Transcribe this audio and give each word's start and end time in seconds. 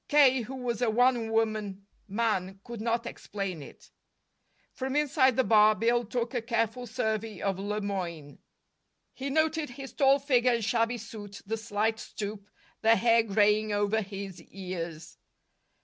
K., 0.07 0.41
who 0.41 0.55
was 0.55 0.81
a 0.81 0.89
one 0.89 1.29
woman 1.29 1.85
man, 2.07 2.59
could 2.63 2.81
not 2.81 3.05
explain 3.05 3.61
it. 3.61 3.91
From 4.73 4.95
inside 4.95 5.35
the 5.35 5.43
bar 5.43 5.75
Bill 5.75 6.05
took 6.05 6.33
a 6.33 6.41
careful 6.41 6.87
survey 6.87 7.39
of 7.39 7.59
Le 7.59 7.81
Moyne. 7.81 8.39
He 9.13 9.29
noted 9.29 9.69
his 9.69 9.93
tall 9.93 10.17
figure 10.17 10.53
and 10.53 10.65
shabby 10.65 10.97
suit, 10.97 11.43
the 11.45 11.55
slight 11.55 11.99
stoop, 11.99 12.47
the 12.81 12.95
hair 12.95 13.21
graying 13.21 13.71
over 13.73 14.01
his 14.01 14.41
ears. 14.41 15.19